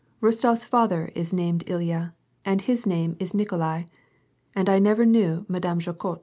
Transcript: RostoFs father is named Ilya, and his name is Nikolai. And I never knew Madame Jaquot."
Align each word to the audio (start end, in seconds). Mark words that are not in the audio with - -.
RostoFs 0.19 0.65
father 0.67 1.11
is 1.13 1.31
named 1.31 1.63
Ilya, 1.67 2.15
and 2.43 2.61
his 2.63 2.87
name 2.87 3.15
is 3.19 3.35
Nikolai. 3.35 3.83
And 4.55 4.67
I 4.67 4.79
never 4.79 5.05
knew 5.05 5.45
Madame 5.47 5.77
Jaquot." 5.79 6.19